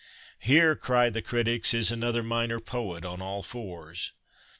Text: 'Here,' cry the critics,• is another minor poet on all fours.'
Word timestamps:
'Here,' 0.51 0.75
cry 0.75 1.11
the 1.11 1.21
critics,• 1.21 1.73
is 1.75 1.91
another 1.91 2.23
minor 2.23 2.59
poet 2.59 3.05
on 3.05 3.21
all 3.21 3.43
fours.' 3.43 4.13